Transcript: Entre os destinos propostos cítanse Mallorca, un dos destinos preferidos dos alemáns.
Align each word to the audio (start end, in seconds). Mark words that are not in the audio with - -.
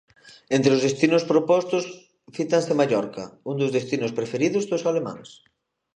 Entre 0.55 0.71
os 0.75 0.83
destinos 0.87 1.23
propostos 1.31 1.83
cítanse 2.35 2.73
Mallorca, 2.79 3.23
un 3.49 3.55
dos 3.61 3.73
destinos 3.77 4.15
preferidos 4.17 4.67
dos 4.71 4.85
alemáns. 4.91 5.29